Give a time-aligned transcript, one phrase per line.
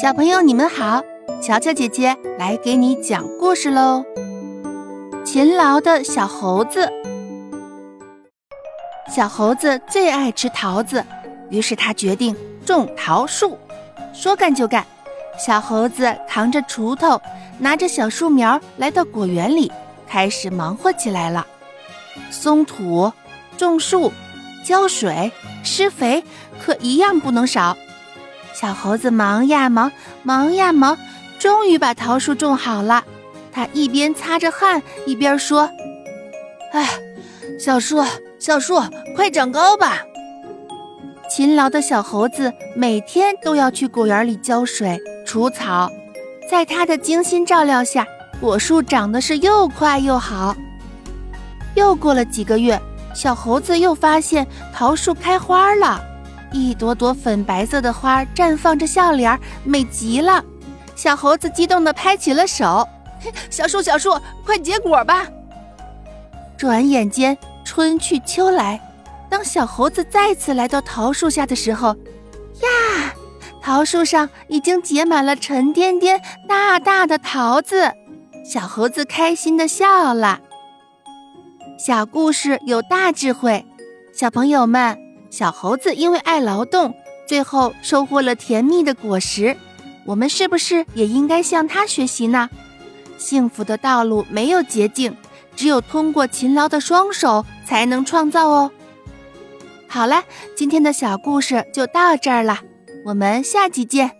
[0.00, 1.02] 小朋友，你们好，
[1.42, 4.04] 乔乔姐姐来给你讲故事喽。
[5.24, 6.88] 勤劳的小猴子，
[9.08, 11.04] 小猴子最爱吃桃子，
[11.50, 13.58] 于是他决定种桃树。
[14.14, 14.86] 说干就干，
[15.36, 17.20] 小猴子扛着锄头，
[17.58, 19.72] 拿着小树苗来到果园里，
[20.06, 21.44] 开始忙活起来了。
[22.30, 23.12] 松土、
[23.56, 24.12] 种树、
[24.62, 25.32] 浇水、
[25.64, 26.22] 施肥，
[26.64, 27.76] 可一样不能少。
[28.60, 29.92] 小猴子忙呀忙，
[30.24, 30.98] 忙呀忙，
[31.38, 33.04] 终于把桃树种好了。
[33.52, 35.70] 他一边擦着汗，一边说
[36.74, 36.88] ：“哎，
[37.56, 38.02] 小树，
[38.40, 38.82] 小树，
[39.14, 40.02] 快长高吧！”
[41.30, 45.88] 勤劳的小猴子每天都要去果园里浇水、除草，
[46.50, 48.04] 在他的精心照料下，
[48.40, 50.56] 果树长得是又快又好。
[51.76, 52.80] 又过了几个月，
[53.14, 56.02] 小猴子又发现桃树开花了。
[56.52, 60.44] 一朵朵粉白色的花绽放着笑脸，美极了。
[60.96, 62.86] 小猴子激动地拍起了手
[63.50, 65.26] ：“小树，小树，快结果吧！”
[66.56, 68.80] 转眼间，春去秋来。
[69.30, 71.88] 当小猴子再次来到桃树下的时候，
[72.62, 73.14] 呀，
[73.62, 77.92] 桃树上已经结满了沉甸甸、大大的桃子。
[78.44, 80.40] 小猴子开心地笑了。
[81.78, 83.64] 小故事有大智慧，
[84.12, 84.98] 小朋友们。
[85.30, 86.94] 小猴子因为爱劳动，
[87.26, 89.56] 最后收获了甜蜜的果实。
[90.04, 92.48] 我们是不是也应该向他学习呢？
[93.18, 95.16] 幸福的道路没有捷径，
[95.54, 98.70] 只有通过勤劳的双手才能创造哦。
[99.86, 100.22] 好了，
[100.56, 102.60] 今天的小故事就到这儿了，
[103.04, 104.17] 我们下集见。